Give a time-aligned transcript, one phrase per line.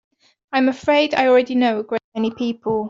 [0.51, 2.79] I'm afraid I already know a great many people.